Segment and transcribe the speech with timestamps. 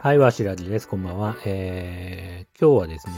[0.00, 0.88] はい、わしらじです。
[0.88, 1.36] こんばんは。
[1.46, 3.14] えー、今日はですね、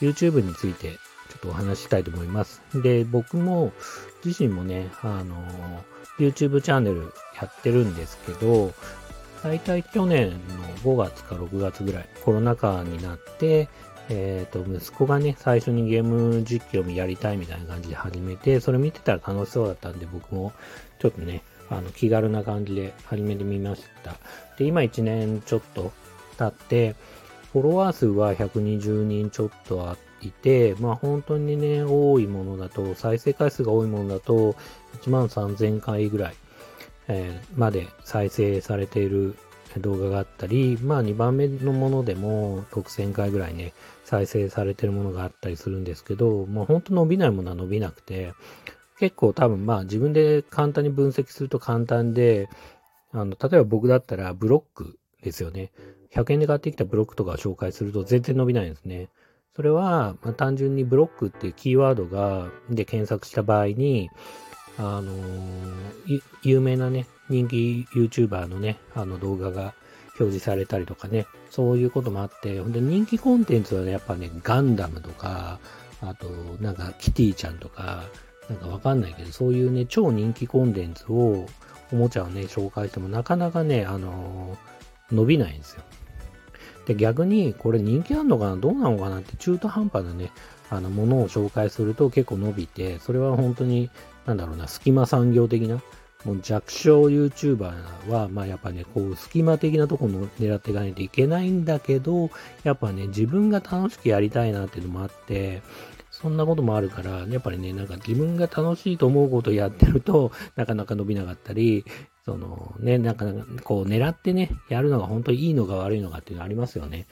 [0.00, 0.98] YouTube についてちょ
[1.38, 2.62] っとお話ししたいと思います。
[2.72, 3.72] で、僕も
[4.24, 5.34] 自身もね、あの、
[6.20, 8.72] YouTube チャンネルやってるんですけど、
[9.42, 10.38] 大体去年の
[10.84, 13.68] 5月か6月ぐらい、コロナ禍になって、
[14.10, 20.52] えっ、ー、と、息子がね、最初にゲーム実況をやりたいみたいな感じで始めて、それ見てたら楽しそうだったんで、僕も
[20.98, 24.16] ちょっとね、あの、気軽な感じで始めてみました。
[24.56, 25.92] で、今1年ちょっと
[26.38, 26.94] 経って、
[27.52, 34.56] フォロワー数は120人ちょっとあいて、まあ本当にね、多いものだと、再生回数が多いものだと、
[35.02, 36.34] 1万3000回ぐらい、
[37.08, 39.36] えー、まで再生されている
[39.76, 43.72] 動画があったり、まあ2番目のものでも6000回ぐらいね、
[44.04, 48.32] 再生されてるものがあったりするんですけど、まあ本当伸びないものは伸びなくて、
[48.98, 52.48] 結構多分まあ自分で簡単に分析すると簡単で、
[53.12, 55.70] あの、例えば僕だったらブロックですよね。
[56.14, 59.08] 100円で買ってきたブロックとかを紹介すると全然伸びないんですね。
[59.54, 64.08] それは、まあ、単純にブロックっていうキーワードが、で検索した場合に、
[64.78, 69.74] あのー、有名なね、人気 YouTuber のね、あの動画が
[70.18, 75.58] 表示されたりとかね、そういうこともあって、ほんで人気コンテンツはね、やっぱね、ガンダムとか、
[76.00, 76.28] あと、
[76.60, 78.04] なんかキティちゃんとか、
[78.48, 81.46] なんかわかんないけど、そういうね、超人気コンテンツを、
[81.90, 85.82] おもちゃをね、紹介してもなかなかね、あのー、伸びないんですよ。
[86.86, 90.30] で、逆に、これ人気あんのかなどうなのかなって中途半端なね、
[90.70, 93.90] あの、ものを紹介すると結構伸びて、それは本当に、
[94.28, 95.82] なんだろうな、隙間産業的な、
[96.24, 102.30] もう弱小 YouTuber は、まあやっぱね、こう、隙間的なところを狙っていかないといけないんだけど、
[102.62, 105.62] やっぱね、自分が楽しくやりたいなっていうのもあって、
[106.10, 111.86] そんなこともあるから、やっぱりね、なんか自分が楽しいと思うことをやってると、なかなか伸びなかったり、
[112.26, 113.24] そのね、なんか、
[113.64, 117.06] こう狙ってね、やるのが本当にいいのか悪いのかっていうのありますよね。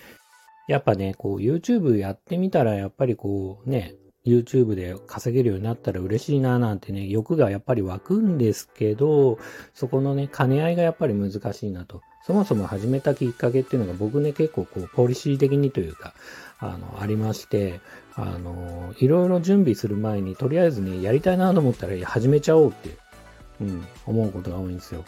[0.69, 3.95] やっぱね、こう YouTube やってみたら、やっぱりこうね、
[4.27, 9.39] YouTube で稼げるようになったら嬉しいななんてね、欲がやっぱり湧くんですけど、
[9.73, 12.03] そこのね、兼ね合いがやっぱり難しいなと。
[12.27, 16.13] そもそも始めたきっかけっていうのが僕ね、結構こう、ポリシー的にというか、
[16.59, 17.81] あの、ありまして、
[18.15, 22.97] あの、いろいろ準備する前に、とりあえずね、やりたいなと思ったら始めちゃおうって、
[23.61, 25.05] うん、思うことが多いんですよ。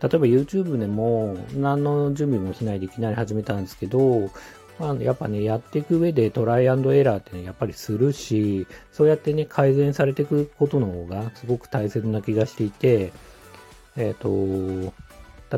[0.00, 4.30] 例えば YouTube でも何の準備もしないでいきなり始めたんですけど、
[4.78, 13.12] まあ、やっぱね、やっていく上でトライアンドエラーってね、やっぱりするし、そうやってね、改善されていくことの方がすごく大切な気がしていて、
[13.96, 14.92] えっ、ー、と、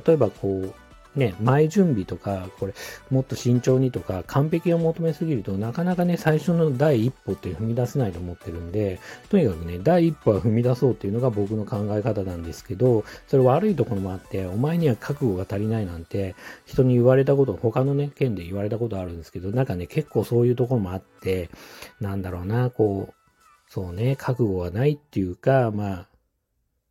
[0.06, 0.74] 例えばこう、
[1.18, 2.74] ね、前準備とか、これ、
[3.10, 21.50] もっと慎重にとか、完璧を求めすぎるとなかなかね、最初の第一歩って踏み出せないと思ってるんで、とにかくね、第一歩は踏み出そうっていうのが僕の考え方なんですけど、それ悪いところもあって、お前には覚悟が足りないなんて、人に言われたこと、他のね、県で言われたことあるんですけど、なんかね、結構そういうところもあって、
[22.00, 23.14] なんだろうな、こう、
[23.68, 26.08] そうね、覚悟がないっていうか、まあ、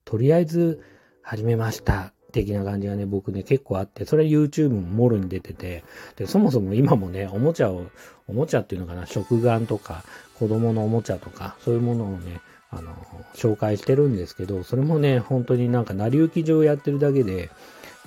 [0.05, 0.81] とりあえず
[1.21, 2.16] 始めました。
[2.31, 5.83] 的な感じがね、僕ね、結構あって、それ YouTube ももろに出てて、
[6.15, 7.85] で、そもそも今もね、おもちゃを、
[8.27, 10.03] おもちゃっていうのかな、食玩とか、
[10.37, 12.93] 子供のおもちゃとか、そういうものをね、あの、
[13.33, 17.49] 紹介してるんですけど、それもね、本当になんか成り行き上やってるだけで、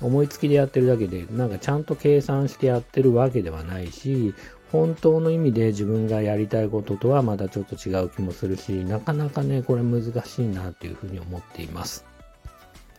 [0.02, 4.34] 思いつきでやってるだけで、なんかちゃんと計算してやってるわけではないし、
[4.72, 12.09] 本当の意味で自分がやりたいこととはまたちょっと違う気もするし、なかなかね、これ難しいなっていうふうに思っています。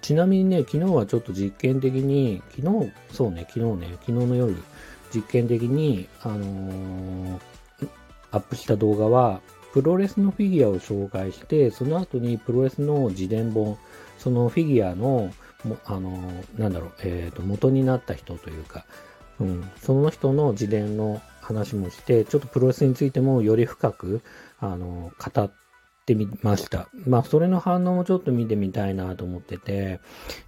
[0.01, 4.55] ちなみにね、昨日はちょっと実験的に、昨日、そうね、昨日ね、昨日の夜、
[5.13, 7.39] 実験的に、あのー、
[8.31, 9.41] アップした動画は、
[9.73, 13.77] プロレスのフィギュアを紹介して、その後にプロレスの自伝本、
[14.17, 15.31] そのフィギュアの、
[15.85, 18.85] あのー、なんだろう、えっ、ー、と、元になった人というか、
[19.39, 24.21] うん、その人の自伝の話もして、ちょっとプロレスについてもより深く、
[24.59, 25.60] あの、語って
[26.01, 26.89] ってみました。
[27.05, 29.99] まあ、それの反応もちょっと見てみたいなと思ってて、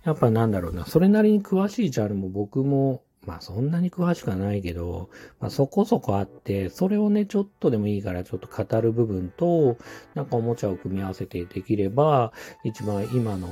[0.03, 9.77] やっぱなんだろうな、それなりに詳しいジャンルも僕も、まあそんなに詳しくはないけど、まあそこそこあって、それをね、ちょっとでもいいからちょっと語る部分と、
[10.15, 12.33] なんかおもちゃを組み合わせてできれば、
[12.63, 13.47] 一番今の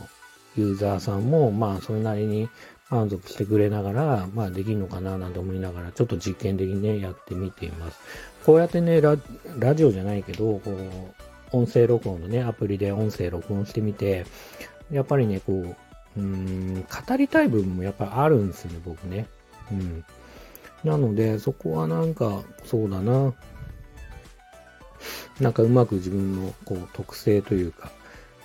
[0.57, 2.49] ユーザーさんも、まあそれなりに
[2.89, 7.99] 満足してくれながら、まあできるのかななんて思いながら、ちょっと実験的にね、やってみています。
[8.45, 9.15] こうやってね、ラ
[9.59, 14.25] ラジオじゃないけど、こう、音声録音のね、アプリで音声録音してみて、
[14.91, 19.27] やっぱりね、こう、うん、語りたい部分もやっぱりあるんですよね、僕ね。
[19.71, 20.05] うん。
[20.83, 23.33] なので、そこはなんか、そうだな。
[25.39, 27.91] なんかうまく自分のこう特性というか、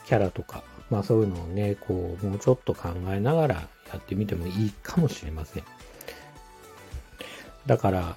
[0.06, 5.64] キャラとか、まあそういうのをね、こう、もうちょっと考えながらやってみてもいいかもしれません。
[7.66, 8.16] だから、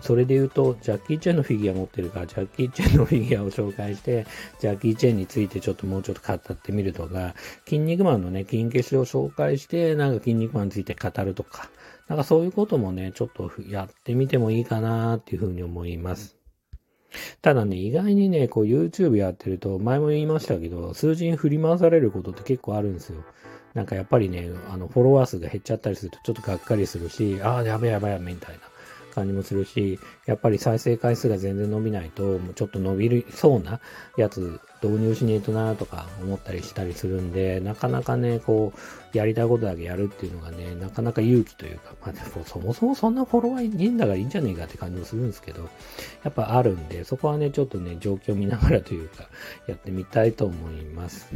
[0.00, 4.26] それで言うと、ジャッキー・チェンのフィギュア持ってるから、ジャッキー・チェンのフィギュアを紹介して、
[4.60, 7.34] ジャッキー・チェンについてちょっともうちょっと語ってみるとか、
[7.64, 11.70] 筋肉マンのね、筋消しを紹介して、なんか筋肉マンについて語るとか、
[12.08, 16.36] なんかそういうこともね、ちょっとやってみてもいいかなっていうふうに思います。
[17.42, 23.24] ただね、意外にね、こう YouTube やってると、前も言いましたけど、数字に振り回されることって結構あるんですよ。
[23.74, 28.60] なんかやっぱりね、あの、フォロワー数が減っちゃったりするとちょっとがっかりするし、ああ、やべやべやべみたいな。
[29.16, 33.80] 感じもするし、やっぱり再生回数が全然伸びないと、もうちょっと伸びるそうな
[34.16, 45.68] やつ導入しねえとなとか思ったりしたりするんで、なかなかね、こう、やりたいことだけやるっていうのがね、なかなか勇気というか、まあ、そもそもそんなフォロワーいいんだからいいんじゃねえかって感じもするんですけど、
[46.22, 49.28] やっぱあるんで、そこはね、ちょっとね、状況見ながらというか、
[49.66, 51.28] やってみたいと思います。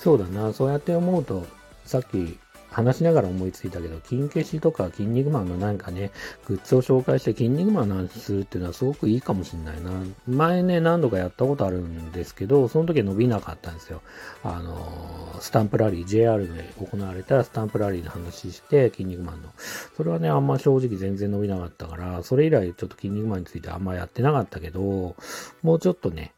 [0.00, 1.46] そうだな、そうやって思うと、
[1.84, 2.38] さっき
[2.74, 6.10] 話しながら思いついたけど、筋消しとか筋肉マンのなんかね、
[6.46, 9.90] グッズを紹介して筋肉マンの話するっていうのはすごくいいかもしれないな。
[10.26, 14.02] 前ね、何度かやったことあるんですけど、その時伸びなかったんですよ。
[14.42, 19.50] あの、スタンプラリー、JR で行われたスタンプラリーの話して、筋肉マンの。
[19.96, 25.14] それはね、あんま正直全然伸びなかったから、それ以来ちょっと筋肉マンについてあんまやってなかったけど、
[25.62, 26.32] もうちょっとね、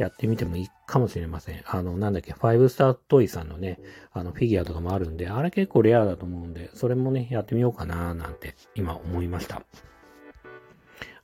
[0.00, 1.62] やってみてもいいかもしれません。
[1.66, 3.78] あの、なんだっけ、ファイブスタートイさんのね、
[4.12, 9.62] あの、フィギュアとかもあるんで、あれ結構レアだと思うんで、それもね、やってみようかななんて、今思いました。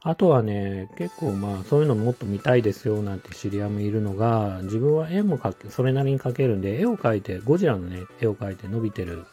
[0.00, 9.24] あとはね、結構まあ、そういうのもっと見たいですよなんて知り合いもいるのが、自分は絵も描け、それなりに描けるんで、絵を描いて、ゴジラのね、絵を描いて伸びてる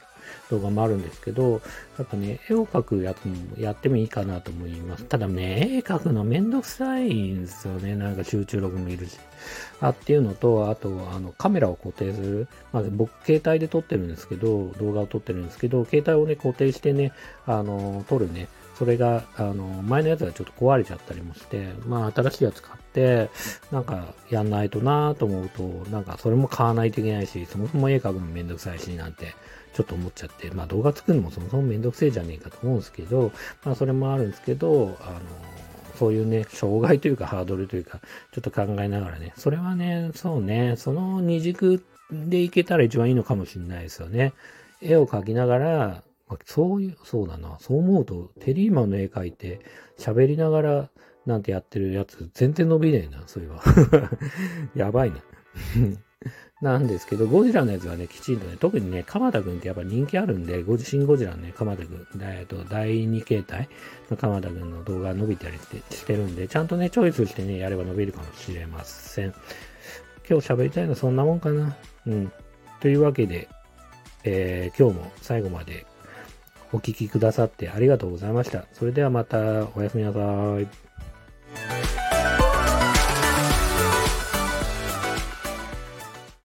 [0.50, 1.62] 動画もあるんですけど、
[1.98, 5.06] やっぱね、絵を描くやつもやってもいいかなと思います。
[5.06, 7.96] ただね、絵描くのめんどくさいんですよね。
[7.96, 9.18] なんか集中力もいるし。
[9.82, 12.48] あっていうのと、あと、あの、カメラを固定する。
[12.72, 17.12] まず僕、携帯で撮ってるんですけど、動画を撮ってるんですけど、携帯をね、固定してね、
[17.46, 22.83] あの、撮るね、それが、あの、前のやつがちょっと壊れちゃったりもして、まあ、新しいやつ買って、
[23.72, 29.34] なんか、やんないとなと思うと、なんか、それも買わないといけないし、そもそも絵描くのめんどくさいし、なんて、
[29.74, 33.32] ちょっと思っちゃって、まあ、動画作るのもそもそもめんどくせえじゃねえかと思うんですけど、
[33.66, 35.20] まあ、それもあるんですけど、あの、
[35.98, 38.00] そういうね、障害というかハードルというか、
[38.32, 44.34] ちょっと考えながらね、それはね、そうね、その二軸でいけたら一番いいのかもしれないですよね。
[44.82, 46.04] 絵を描きながら、
[46.46, 47.58] そういう、そうだな。
[47.60, 49.62] そう思うと、テリーマンの絵描いて、
[49.98, 50.90] 喋りながら、
[51.26, 53.62] なんてやってるやつ、全然伸びねえな、そういえば。
[54.76, 55.18] やばいな。
[56.62, 63.68] なんですけど、ゴジラのやつはね、きちんとね、特にね、鎌田くんってやっぱ人気あるんで、ゴジシンゴジラのね、鎌田くん、えっと、第2形態
[64.10, 69.34] の鎌田くんの動画伸びたりしてるんで、ちゃんとね、チョイスしてね、やれば伸びるかもしれません。
[70.30, 71.76] 今日喋りたいのはそんなもんかな。
[72.08, 72.32] うん。
[72.80, 73.50] というわけで、
[74.24, 75.86] えー、今日も最後まで
[76.72, 78.66] お聴きくださってありがとうございました。
[78.74, 80.20] それではまたおやすみなさ
[80.62, 80.83] い。